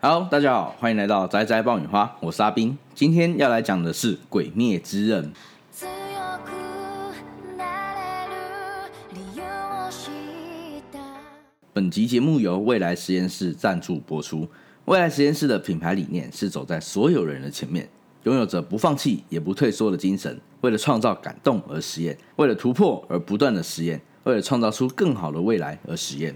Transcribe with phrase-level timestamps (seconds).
[0.00, 2.77] Hello，大家好，欢迎来到宅宅爆米花，我是阿冰。
[2.95, 5.25] 今天要来讲的是《鬼灭之刃》。
[5.73, 5.87] 強
[6.39, 6.51] く
[7.57, 8.33] なれる
[9.13, 10.99] 理由を知った
[11.73, 14.47] 本集节目由未来实验室赞助播出。
[14.85, 17.87] 未来实验室的品牌理念是走在所有人的前面，
[18.23, 26.33] 拥有着不放弃也不退缩的精神，为了创造感动而实验，为了突破而不断的实验，为了创造出更好的未来而实验。《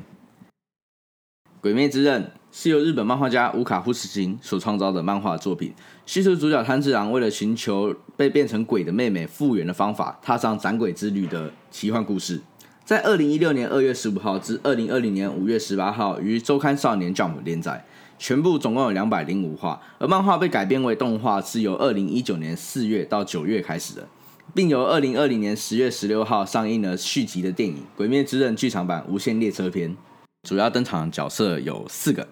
[1.60, 2.24] 鬼灭之刃》
[2.58, 5.73] 是由日本漫画家乌卡夫斯基所创造的漫画作品，
[6.05, 12.40] 叙述主角炭治郎为了寻求被变成鬼的妹妹复原的方法，踏上斩鬼之旅的奇幻故事。
[12.86, 17.86] 在二零一六年二月十五号至二零二零年五月十八号于周刊少年 Jump 连载，
[18.18, 24.08] 全部总共有两百零五话，而漫画被改编为动画是由二零一九年四月到九月开始的，
[24.53, 29.92] 并由二零二零年十月十六号上映了续集的电影《鬼灭之刃》剧场版《无限列车篇》。
[30.48, 32.28] 主要登场角色有四个，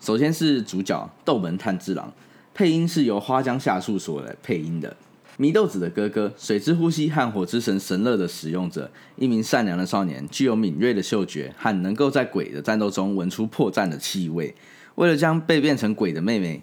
[0.00, 2.12] 首先是主角豆门炭治郎，
[2.54, 4.96] 配音是由花江夏树所来配音的。
[5.38, 14.54] 祢豆子的哥哥，水之呼吸和火之神神乐的使用者，一名善良的少年，具有敏锐的嗅觉和能够在鬼的战斗中闻出破绽的气味。
[14.94, 16.62] 为了将被变成鬼的妹妹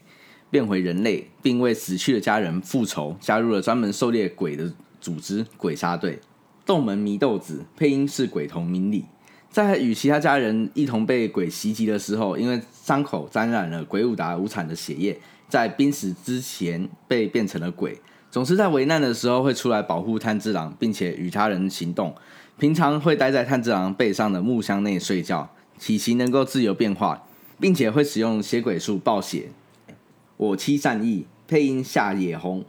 [0.50, 6.20] 变回人类，并为死去的家人复仇，加入了专门狩猎鬼的组织——鬼杀队。
[6.66, 9.06] 斗门祢豆子配音是鬼童明里，
[9.54, 15.16] 在与其他家人一同被鬼袭击的时候，因为伤口沾染了鬼武达无惨的血液，
[15.48, 17.96] 在濒死之前被变成了鬼。
[18.32, 22.16] 总是在危难的时候会出来保护炭治郎，并且与他人行动。
[22.58, 27.28] 平常会待在炭治郎背上的木箱内睡觉，体型能够自由变化，
[27.60, 29.52] 并且会使用血鬼术暴血。
[30.38, 32.66] 我妻善意配音夏野红，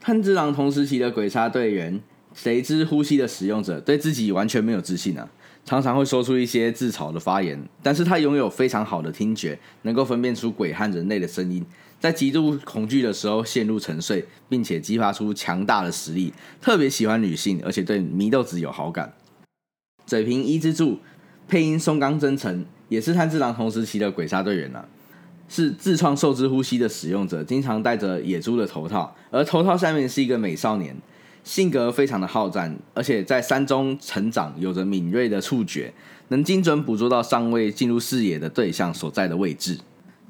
[0.00, 2.00] 炭治郎同时期的鬼杀队员，
[2.32, 5.28] 谁知呼吸的使用者对自己完全没有自信啊，
[5.68, 7.62] 常常会说出一些自嘲的发言。
[7.82, 11.62] 但是他拥有非常好的听觉，能够分辨出鬼和人类的声音，
[12.00, 16.32] 在极度恐惧的时候陷入沉睡，并且激发出强大的实力。
[16.58, 19.12] 特别喜欢女性，而且对祢豆子有好感。
[20.06, 21.00] 嘴平一之助
[21.46, 24.88] 配音松冈真诚，也是炭治郎同时期的鬼杀队员啊。
[25.50, 30.96] 是自创受之呼吸的使用者，经常戴着野猪的头套，而头套下面是一个美少年，
[31.48, 35.90] 性格非常的好战，而且在山中成长，有着敏锐的触觉，
[36.28, 39.78] 能精准捕捉到尚未进入视野的对象所在的位置。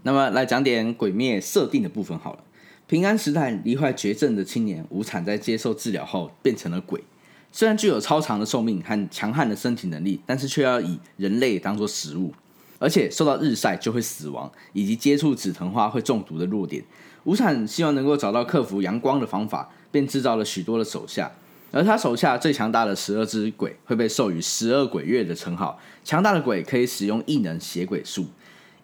[0.04, 2.38] 那么来讲点鬼灭设定的部分好了。
[2.86, 7.02] 平安时代罹患绝症的青年无惨，在接受治疗后变成了鬼。
[7.50, 12.32] 虽然具有超长的寿命和强悍的身体能力，但是却要以人类当做食物。
[12.78, 16.84] 而且受到日晒就会死亡，以及接触紫藤花会中毒的弱点。
[17.24, 21.30] 无产希望能够找到克服阳光的方法，便制造了许多的手下。
[21.70, 25.78] 而他手下最强大的十二只鬼会被授予十二鬼月的称号。
[26.02, 28.24] 强大的鬼可以使用异能邪鬼术。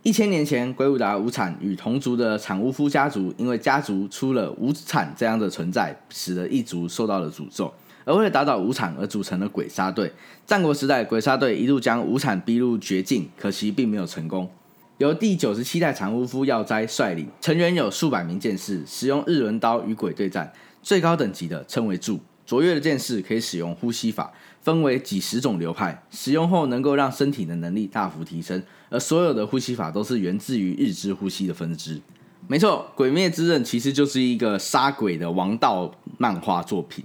[0.03, 7.72] 一千年前，鬼舞达无产与同族的产屋夫家族，因为家族出了无产这样的存在，使得一族受到了诅咒。
[8.05, 10.12] 而为了打倒无产而组成了鬼杀队。
[10.47, 14.51] 战国时代，鬼杀队一度将无产逼入绝境，可惜并没有成功。
[14.99, 20.53] 由第九十七代产屋夫耀哉率领，成员有数百名剑士，使用日轮刀与鬼对战。
[20.82, 28.62] 最高等级的称为柱，卓越的剑士可以使用呼吸法，分为几十种流派，使用后能够让身体的能力大幅提升。
[28.88, 32.00] 而所有的呼吸法都是源自于日之呼吸的分支。
[32.47, 37.04] 没错，《鬼灭之刃》其实就是一个杀鬼的王道漫画作品。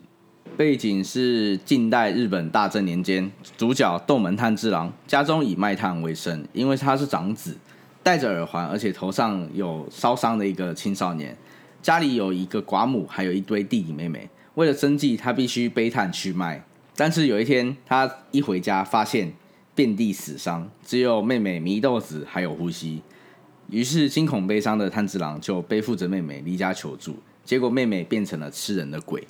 [0.56, 7.56] 背景是近代日本大正年间，主角豆门炭治郎家中以卖炭为生，因为他是长子，
[8.09, 11.38] 戴着耳环，而且头上有烧伤的一个青少年。
[11.80, 14.28] 家里有一个寡母，还有一堆弟弟妹妹。
[14.56, 16.66] 为了生计，他必须背炭去卖。
[16.96, 19.31] 但是有一天，他一回家，发现
[19.75, 23.03] 遍地死伤，只有妹妹祢豆子还有呼吸。
[23.69, 27.16] 于是惊恐悲伤的炭治郎就背负着妹妹离家求助，
[27.46, 29.24] 结果妹妹变成了吃人的鬼。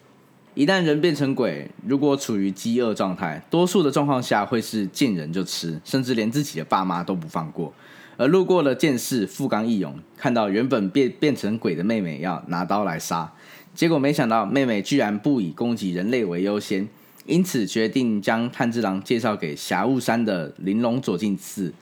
[0.53, 7.73] 一旦人变成鬼，如果处于饥饿状态，多数的状况下会是见人就吃，甚至连自己的爸妈都不放过。
[8.19, 13.31] 而路过的剑士富冈义勇看到原本变变成鬼的妹妹，要拿刀来杀，
[13.73, 16.85] 结果没想到妹妹居然不以攻击人类为优先，
[17.25, 21.73] 因此决定将炭治郎介绍给霞雾山的玲珑左近次，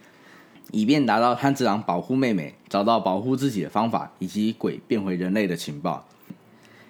[0.69, 6.07] 以便达到炭治郎保护妹妹、找到保护自己的方法，以及鬼变回人类的情报。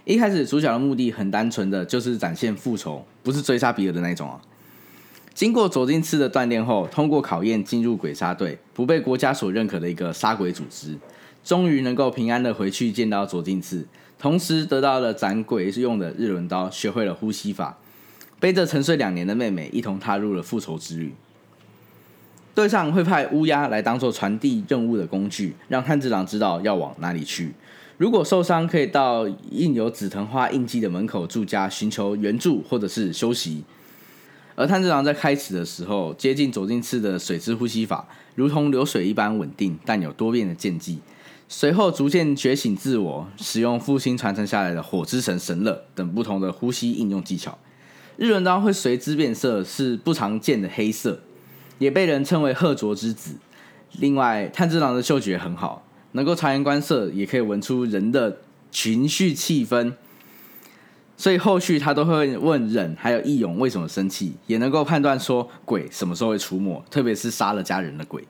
[0.04, 4.42] 一开始主角的目的很单纯的就是展现复仇，不是追杀比尔的那种啊。
[5.38, 10.98] 经过左近次的锻炼后，通过考验进入鬼杀队，不被国家所认可的一个杀鬼组织，
[11.44, 13.86] 终于能够平安的回去见到左近次，
[14.18, 17.78] 同时得到了斩鬼用的日轮刀，学会了呼吸法，
[18.40, 21.14] 背着沉睡两年的妹妹一同踏入了复仇之旅。
[22.56, 27.54] 队上会派乌鸦来当做传递任务的工具，让炭治郎知道要往哪里去。
[28.00, 33.64] 如果受伤，可以到印有紫藤花印记的门口驻家寻求援助或者是休息。
[34.58, 40.98] 而炭治郎在开始的时候接近左近次的水之呼吸法，如同流水一般稳定，但有多变的剑技。
[41.48, 47.56] 随后逐渐觉醒自我，使用父亲传承下来的火之神神乐等不同的呼吸应用技巧。
[48.18, 51.20] 日轮刀会随之变色，是不常见的黑色，
[51.78, 53.36] 也被人称为褐灼之子。
[54.00, 58.40] 另外，炭治郎的嗅觉很好，能够察言观色，也可以闻出人的
[58.72, 59.94] 情绪气氛。
[61.18, 68.24] 所以后续他都会问忍还有义勇为什么生气，也能够判断说鬼什么时候会出没，特别是杀了家人的鬼。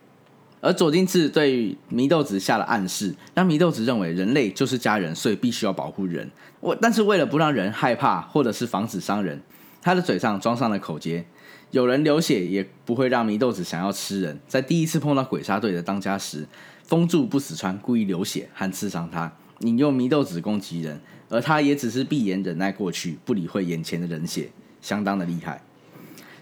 [0.60, 6.31] 而左金次对祢豆子下了暗示，让祢豆子认为人类就是家人，所以必须要保护人。
[6.60, 9.40] 我但是为了不让人害怕，或者是防止伤人，
[9.81, 11.25] 他的嘴上装上了口结，
[11.72, 14.40] 有人流血也不会让祢豆子想要吃人。
[14.48, 16.48] 在第一次碰到鬼杀队的当家时，
[16.83, 21.00] 封住不死川故意流血和刺伤他，引诱祢豆子攻击人。
[21.30, 24.50] 而他也只是闭眼忍耐过去，不理会眼前的人血，
[24.81, 25.62] 相当的厉害。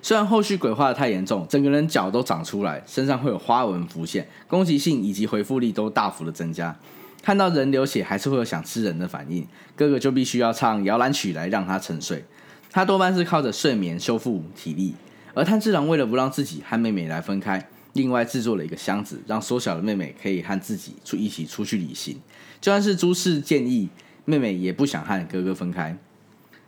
[0.01, 6.77] 虽然后续鬼化的太严重，整个人脚都长出来，身上会有花纹浮现，攻击性以及回复力都大幅的增加。
[7.23, 9.47] 看到人流血，还是会有想吃人的反应。
[9.75, 12.23] 哥哥就必须要唱摇篮曲来让他沉睡。
[12.69, 14.93] 他多半是靠着睡眠修复体力。
[15.33, 22.17] 而炭治郎为了不让自己和妹妹来分开，另外制作了一个箱子，让缩小的妹妹可以和自己出一起出去旅行。
[22.61, 23.89] 就算是朱氏建议。
[24.27, 25.95] 妹妹也不想和哥哥分开。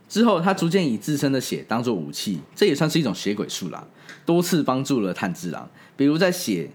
[0.07, 3.83] 之后，他逐渐以自身的血当做武器，这也算是一种血鬼术啦。
[4.27, 6.69] 多次帮助了炭治郎，比如在血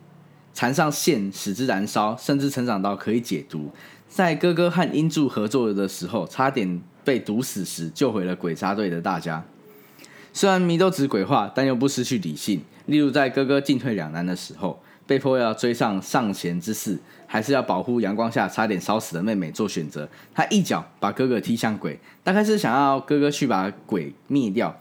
[0.52, 3.70] 缠上线使之燃烧，甚至成长到可以解毒。
[4.08, 9.44] 在哥哥和英柱合作的时候，差点被毒死时，救回了鬼杀队的大家。
[10.32, 12.62] 虽然祢豆子鬼话，但又不失去理性。
[12.86, 14.80] 例如在哥哥进退两难的时候。
[15.04, 16.96] 被迫要追上上弦之势，
[17.26, 20.08] 还是要保护阳光下差点烧死的妹妹做选择。
[20.32, 24.74] 他一脚把哥哥踢向鬼，大概是想要哥哥去把鬼灭掉。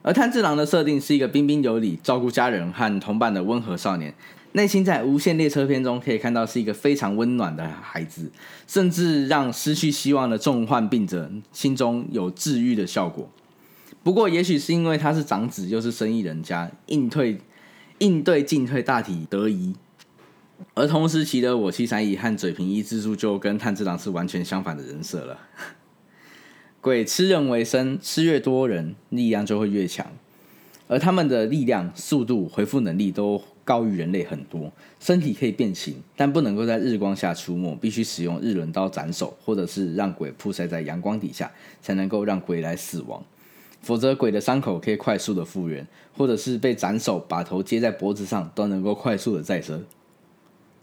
[0.00, 4.14] 而炭治郎的设定是一个彬彬有礼、照顾家人和同伴的温和少年，
[4.52, 8.30] 内心在无限列车篇中可以看到是一个非常温暖的孩子，
[8.68, 13.28] 甚至让失去希望的重患病者心中有治愈的效果。
[14.02, 17.38] 不过，也许是因为他是长子，又是生意人家，应退。
[17.98, 19.76] 应对进退大体得宜，
[20.74, 25.38] 而同时期的我七三一和嘴平一之助就跟炭治郎是完全相反的人设了。
[26.80, 30.04] 鬼吃人为生，吃越多人力量就会越强，
[30.88, 34.72] 而他们的力量、速度、回复能力都高于人类很多。
[34.98, 41.48] 身体可以变形，但不能够在日光下出没，必须使用日轮刀斩首，或者是让鬼曝晒在阳光底下，
[41.80, 43.24] 才能够让鬼来死亡。
[43.82, 45.86] 否则，鬼的伤口可以快速的复原，
[46.16, 49.84] 或者是被斩首，把头接在脖子上，都能够快速的再生。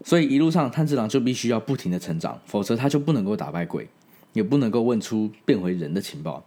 [0.04, 3.88] 所以一路上，炭治郎就必须要不停的成长，否则他就不能够打败鬼，
[4.34, 6.44] 也不能够问出变回人的情报。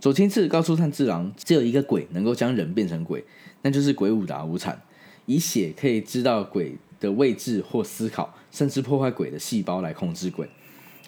[0.00, 3.24] 左亲次告诉炭治郎，只有一个鬼能够将人变成鬼，
[3.62, 4.82] 那就是鬼武达无惨。
[5.26, 10.48] 以血可以知道鬼的位置或思考，甚至破坏鬼的细胞来控制鬼。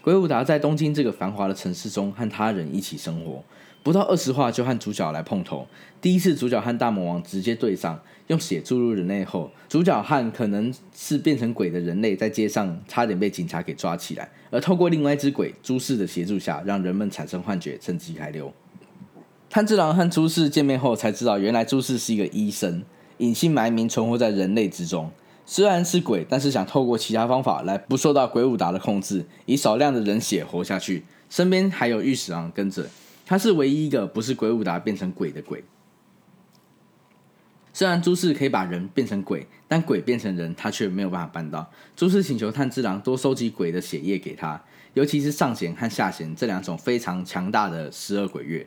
[0.04, 3.42] 鬼武达在东京这个繁华的城市中和他人一起生活。
[3.82, 5.66] 不到二十话就和主角来碰头。
[5.98, 14.28] 第一次主角和大魔王直接对上，用血注入人类后，主角和可能是变成鬼的人类在街上差点被警察给抓起来。
[14.50, 18.52] 而透过另外一只鬼朱氏的协助下，让人们产生幻觉，趁机开溜。
[19.48, 22.82] 炭治郎和朱氏见面后才知道，原来朱氏是一个医生，
[23.16, 25.10] 隐姓埋名存活在人类之中。
[25.46, 31.04] 虽然是鬼，但是想透过其他方法来不受到鬼武达的控制，以少量的人血活下去。
[31.28, 32.86] 身边还有御史郎跟着。
[33.26, 35.64] 他是唯一一个不是鬼武达变成鬼的鬼。
[37.72, 41.70] 虽然朱氏可以把人变成鬼，但鬼变成人，他却没有办法办到。
[41.96, 48.66] 朱氏请求炭治郎多收集鬼的血液给他，尤其是上弦和下弦这两种非常强大的十二鬼月。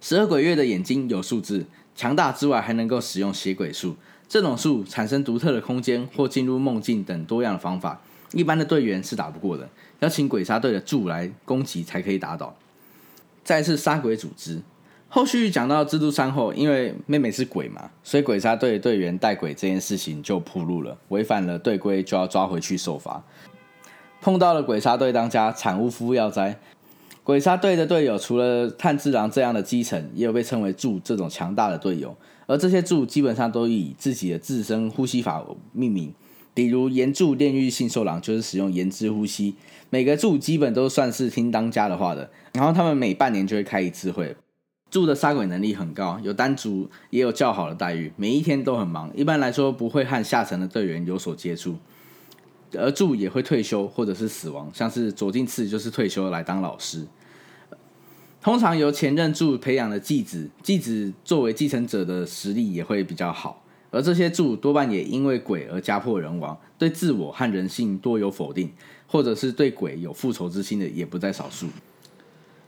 [0.00, 3.96] 十二鬼月的眼睛有数字，强大之外还能够使用血鬼术，
[4.28, 8.00] 这种术产生独特的空间或进入梦境等多样的方法，
[8.32, 9.68] 一般的队员是打不过的，
[10.00, 12.54] 要请鬼杀队的柱来攻击才可以打倒。
[13.44, 14.60] 再次杀鬼组织，
[15.08, 23.22] 后续讲到蜘蛛山后，因为妹妹是鬼嘛，所以鬼杀队队员带鬼这件事情就铺路了，违反了队规就要抓回去受罚。
[24.20, 26.58] 碰到了鬼杀队当家产屋夫要灾，
[27.22, 32.16] 鬼杀队的队友除了炭治郎这样的基层，也有被称为柱这种强大的队友，
[32.46, 36.12] 而这些柱基本上都以自己的自身呼吸法命名。
[36.52, 39.54] 比如岩柱炼狱性受狼就是使用岩之呼吸，
[39.90, 42.30] 每个柱基本都算是听当家的话的。
[42.52, 44.36] 然后他们每半年就会开一次会，
[44.88, 49.10] 柱的杀鬼能力很高，有单组也有较好的待遇，每一天都很忙。
[49.16, 51.76] 一般来说不会和下层的队员有所接触，
[52.74, 57.04] 而柱也会退休或者是死亡，像是左近次就是退休来当老师。
[58.44, 68.70] 通常由前任柱培养的继子，继子作为继承者的实力也会比较好，而这些柱多半也因为鬼而家破人亡，对自我和人性多有否定，
[69.06, 71.68] 或者是对鬼有复仇之心的也不在少数。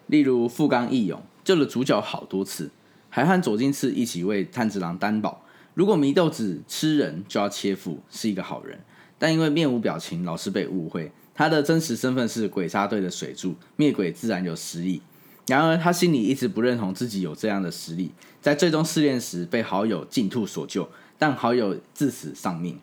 [0.06, 2.71] 例如富冈义勇救了主角好多次，
[3.11, 5.42] 还和左近次一起为炭治郎担保，
[5.75, 8.80] 如果祢豆子吃人就要切腹，是一个好人。
[9.18, 15.02] 但因为面无表情，老是被误会，他的真实身份是鬼杀队的水柱，灭鬼自然有实力。
[15.46, 18.10] 然而他心里一直不认同自己有这样的实力，
[18.40, 20.88] 在最终试炼时被好友净兔所救，
[21.18, 22.78] 但好友自死丧命。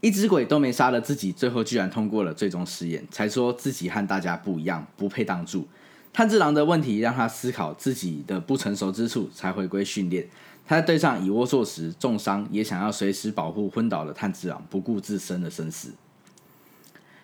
[0.00, 5.66] 一只鬼都没杀了自己，最后居然通过了最终试验，才说自己和大家不一样，不配当助。
[6.12, 10.28] 炭治郎的问题让他思考自己的不成熟之处，才回归训练。
[10.66, 15.92] 他在对上蚁窝座时重伤，也想要随时保护昏倒的炭治郎，不顾自身的生死。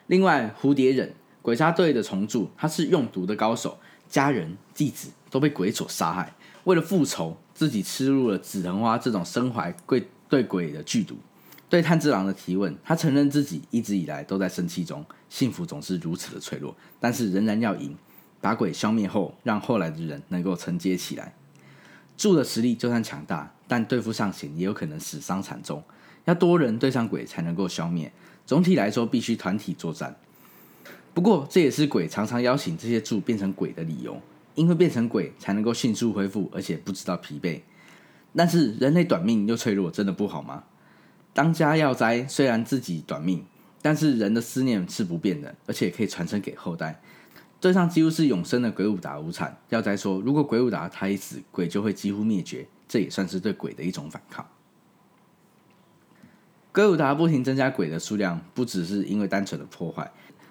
[0.06, 3.78] 另外，蝴蝶忍鬼杀队的重铸，他是用毒的高手，
[4.10, 6.34] 家人、弟子都被鬼所杀害。
[6.64, 11.16] 为了复仇，自己吃入了紫藤花这种身怀鬼对鬼的剧毒。
[11.70, 17.96] 对炭治郎的提问，他承认自己一直以来都在生气中，幸福总是如此的脆弱，但是仍然要赢。
[18.40, 21.34] 把鬼消灭后，让后来的人能够承接起来。
[22.16, 25.82] 柱的实力就算强大，但对付上行也有可能死伤惨重。
[26.24, 28.10] 要多人对上鬼才能够消灭。
[28.44, 30.16] 总体来说，必须团体作战。
[31.12, 34.20] 不过，这也是鬼常常邀请这些柱变成鬼的理由，
[34.54, 37.60] 因为变成鬼才能够迅速恢复，而且不知道疲惫。
[38.34, 40.64] 但是人类短命又脆弱，真的不好吗？
[41.34, 43.44] 当家要灾，虽然自己短命，
[43.82, 47.00] 但是人的思念是不变的，而且可以传承给后代。
[47.60, 54.46] 对上几乎是永生的鬼武达无产，要再说，如果鬼武达他一死，鬼就会几乎灭绝，这也算是对鬼的一种反抗。
[56.72, 60.10] 鬼武达不停增加鬼的数量，不只是因为单纯的破坏，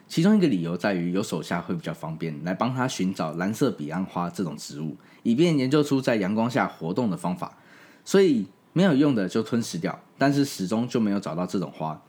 [0.09, 7.55] 其中一个理由在于有手下会比较方便来帮他寻找蓝色彼岸花这种植物，以便研究出在阳光下活动的方法。
[8.03, 12.01] 所以没有用的就吞噬掉，但是始终就没有找到这种花。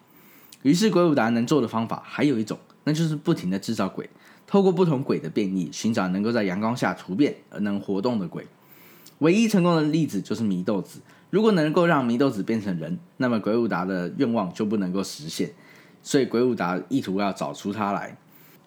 [0.63, 4.09] 于是鬼武达能做的方法还有一种，那就是不停的制造鬼。
[4.47, 8.47] 透过不同鬼的变异，寻找能够在阳光下突变而能活动的鬼。
[9.19, 11.01] 唯一成功的例子就是祢豆子。
[11.29, 15.53] 如果能够让祢豆子变成人，那么鬼武达的愿望就不能够实现。
[16.03, 18.17] 所以鬼武达意图要找出他来。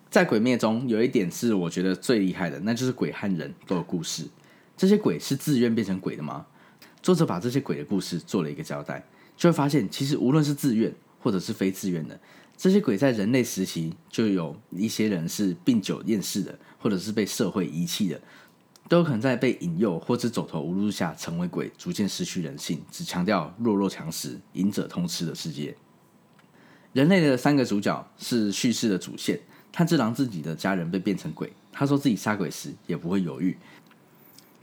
[0.09, 4.27] 在鬼灭中有一点是我觉得最厉害的，那就是鬼和人都有故事。
[4.77, 6.45] 这些鬼是自愿变成鬼的吗？
[7.01, 9.03] 作者把这些鬼的故事做了一个交代，
[9.35, 12.19] 就会发现其实无论是自愿或者是非自愿的。
[12.55, 18.21] 这些鬼在人类时期就有一些人是病久厌世的，或者是被社会遗弃的，
[18.87, 25.75] 都有可能在被引诱或者走投无路下成为鬼，逐渐失去人性，只强调弱肉强食、赢者通吃的世界。
[26.93, 29.39] 人类的三个主角是叙事的主线。
[29.71, 33.57] 炭治郎自己的家人被变成鬼，他说自己杀鬼时也不会犹豫。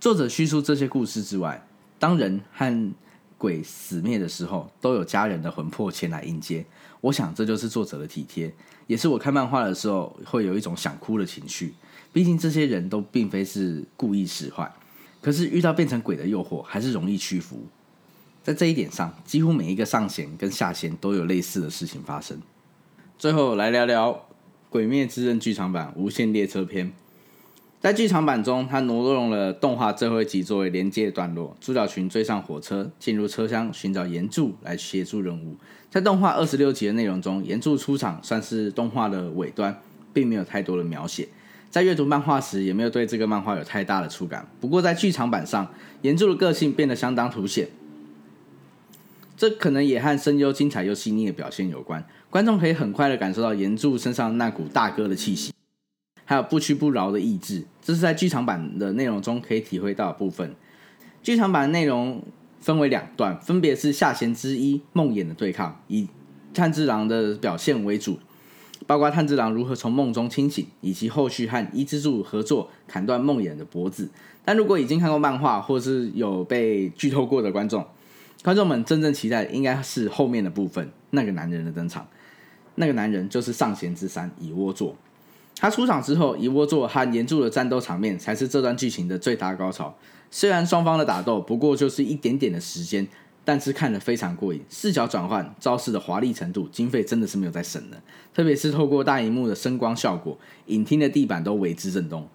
[0.00, 1.66] 作者叙述这些故事之外，
[1.98, 2.92] 当人和
[3.36, 6.64] 鬼死灭的时候，都有家人的魂魄前来迎接。
[7.00, 8.54] 我想这就是作者的体贴，
[8.86, 11.74] 也是我看漫画的时候会有一种想哭的情绪。
[12.12, 14.72] 毕竟这些人都并非是故意使坏，
[15.20, 17.66] 可是遇到变成鬼的诱惑，还是容易屈服。
[18.42, 22.40] 在这一点上，几乎每一个上弦跟下弦都有类似的事情发生。
[23.18, 24.12] 最后来聊聊
[24.70, 26.86] 《鬼灭之刃》剧场版《无限列车篇》。
[27.80, 31.56] 在剧场版中，它挪用了动画最后一集作为连接段落。
[31.60, 35.56] 主角群追上火车，进入车厢寻找岩柱来协助任务。
[35.90, 39.80] 在动画二十六集的内容中，岩柱出场算是动画的尾端，
[40.12, 41.28] 并没有太多的描写。
[41.70, 44.46] 在阅读漫画时，也没有对这个漫画有太大的触感。
[44.60, 47.68] 不过在剧场版上，岩柱的个性变得相当凸显，
[49.40, 52.06] 这可能也和声优精彩又细腻的表现有关。
[52.28, 55.50] 观众可以很快的感受到岩柱身上那股大哥的气息。
[56.26, 60.54] 还有不屈不挠的意志，这是在剧场版的内容中可以体会到的部分。
[61.22, 62.22] 剧场版的内容
[62.60, 66.06] 分为两段，分别是下弦之一梦魇的对抗，以
[66.52, 68.18] 炭治郎的表现为主，
[68.86, 74.10] 包括炭治郎如何从梦中清醒，以及后续和伊之助合作砍断梦魇的脖子。
[74.44, 77.82] 但如果已经看过漫画或是有被剧透过的观众，
[78.42, 82.06] 观众们真正期待的应该是后面的部分，那个男人的登场。
[82.76, 84.96] 那个男人就是上弦之三蚁窝座。
[85.56, 89.94] 他出场之后，一窝座和岩柱的战斗场面才是这段剧情的最大高潮。
[90.30, 93.06] 虽然双方的打斗不过就是一点点的时间，
[93.44, 94.62] 但是看得非常过瘾。
[94.70, 98.00] 视角转换、招式的华丽程度，经费真的是没有在省的。
[98.32, 102.26] 特别是透过大荧幕的声光效果，影厅的地板都为之震动。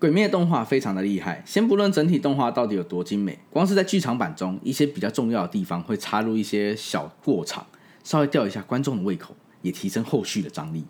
[0.00, 7.66] 鬼灭动画非常的厉害，先不论整体动画到底有多精美，光是在剧场版中一些比较重要的地方会插入一些小过场，
[8.02, 10.82] 稍微吊一下观众的胃口，也提升后续的张力。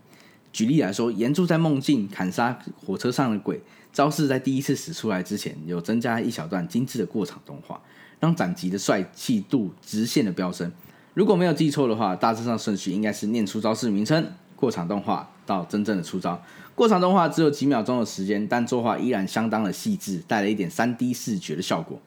[0.53, 3.61] 举例来说，岩柱在梦境砍杀火车上的鬼
[3.93, 7.81] 招式，在第一次使出来之前，有增加一小段精致的过场动画，
[8.21, 10.71] 让斩击的帅气度直线的飙升。
[11.15, 14.25] 如果没有记错的话，大致上顺序应该是念出招式名称、
[14.55, 16.41] 过场动画到真正的出招。
[16.77, 22.01] 过场动画只有几秒钟的时间，但作画依然相当的细致，带了一点三 D 视觉的效果，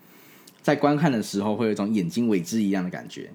[0.61, 3.31] 在观看的时候会有一种眼睛为之一样的感觉。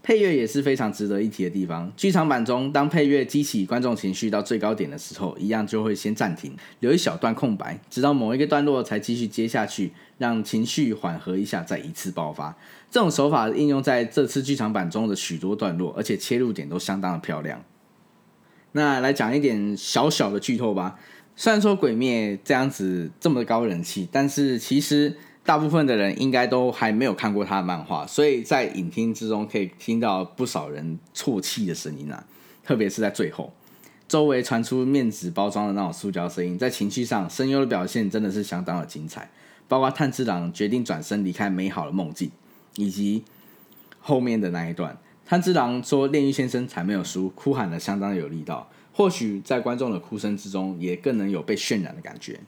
[0.00, 1.92] 配乐也是非常值得一提的地方。
[1.96, 12.56] 剧场版中，当配乐激起观众情绪到最高点的时候，一样就会先暂停，留一小段空白，直到某一个段落才继续接下去，让情绪缓和一下，再一次爆发。
[12.90, 17.62] 这种手法应用在这次剧场版中的许多段落，而且切入点都相当的漂亮。
[18.78, 20.98] 那来讲一点小小的剧透吧。
[21.36, 32.24] 虽然说《鬼灭》这样子这么高人气，但是其实大部分的人应该都还没有看过他的漫画，所以在影厅之中可以听到不少人啜泣的声音啊，
[32.64, 33.52] 特别是在最后，
[34.08, 39.30] 周围传出面纸包装的那种塑胶声音，在情绪上声优的表现真的是相当的精彩，
[39.68, 42.30] 包括炭治郎决定转身离开美好的梦境，
[42.74, 43.22] 以及
[44.00, 44.98] 后面的那一段。
[45.28, 48.66] 炭治郎说：“炼狱先生才没有输，哭喊的相当有力道。
[48.94, 52.40] 或许在观众的哭声之中，也更能有被渲染的感觉。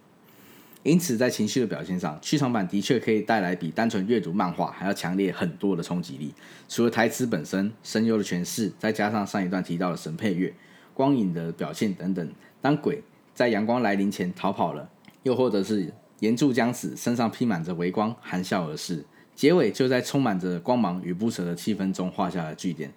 [0.82, 6.32] 因此，在情绪的表现上，剧场版的确可以带来比单纯阅读漫画还要强烈很多的冲击力。
[6.70, 10.54] 除了台词本身、声优的诠释，再加上上一段提到的神配乐、
[10.94, 12.32] 光影的表现等等，
[12.62, 13.02] 当鬼
[13.34, 14.88] 在阳光来临前逃跑了，
[15.24, 19.04] 又或者是岩柱将死，身上披满着微光，含笑而逝。”
[19.40, 22.92] 结尾就在充满着光芒与不舍的气氛中画下了句点。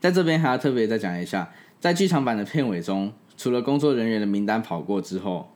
[0.00, 5.52] 在这边还要特别再讲一下，在剧场版的片尾中，除了工作人员的名单跑过之后，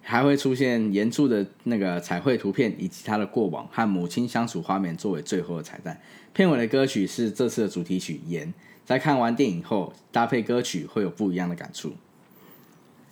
[0.00, 6.00] 还会出现岩柱的那个彩绘图片以及他的过往和母亲相处画面作为最后的彩蛋。
[6.32, 8.48] 片尾的歌曲是这次的主题曲《岩》。
[8.86, 11.92] 在看完电影后，搭配歌曲会有不一样的感触。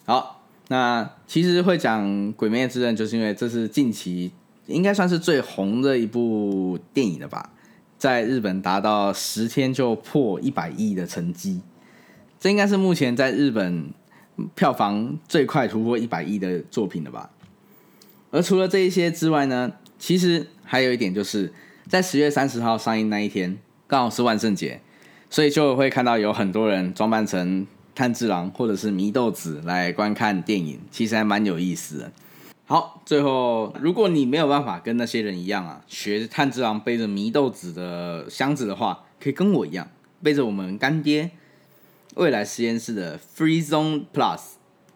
[0.06, 2.02] 好，那其实会讲
[2.32, 4.32] 《鬼灭之刃》，就是因为这是近期。
[4.66, 7.50] 应该算是最红的一部电影了吧，
[7.98, 11.60] 在日本达到十天就破一百亿的成绩，
[12.38, 13.90] 这应该是目前在日本
[14.54, 17.30] 票房最快突破一百亿的作品了吧。
[18.30, 21.52] 而除了这一些之外呢，其实还有一点就是
[21.88, 24.80] 在十月三十号上映那一天，刚好是万圣节，
[25.28, 32.12] 所以就会看到有很多人装扮成炭治郎或者是祢豆子来观看电影，其实还蛮有意思的。
[32.64, 39.90] 好，最后，如果你没有办法跟那些人一样啊，学炭治郎背着祢豆子的箱子的话，可以跟我一样，
[40.22, 41.32] 背着我们干爹
[42.14, 44.40] 未来实验室的 Free Zone Plus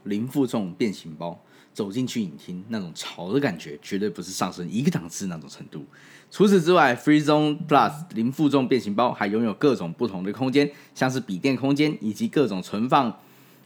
[0.05, 1.43] 零负重变形包，
[1.75, 5.85] 走进去影厅，那种潮的感觉，绝对不是上升一个档次那种程度。
[6.31, 13.19] 除此之外，Free Zone Plus 零负重变形包还拥有各种不同的空间，像是笔电空间，以及各种存放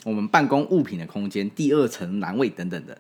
[0.04, 2.98] 我们办公物品的空间，第二层栏位等等的。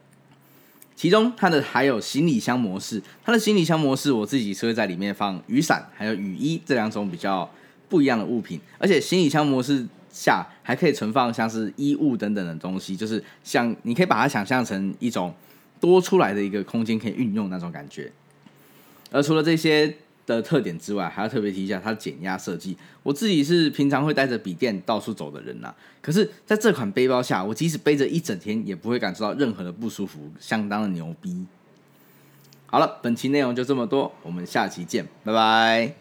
[1.00, 7.50] 其中它的还有行李箱模式，它的行李箱模式我自己是会在里面放雨伞还有雨衣这两种比较
[7.88, 15.34] 不一样的物品，而且行李箱模式下还可以存放像是衣物等等的东西，就是像你可以把它想象成一种
[15.80, 18.12] 多出来的一个空间可以运用那种感觉。
[19.10, 19.96] 而除了这些。
[20.36, 22.76] 的特点之外，还要特别提一下它的减压设计。
[23.02, 31.44] 我自己是平常会带着笔电到处走的人呐，可是在这款背包下，我即使背着一整天，也不会感受到任何的不舒服，相当的牛逼。
[32.66, 35.94] 好了，本期内容就这么多，我们下期见，拜拜。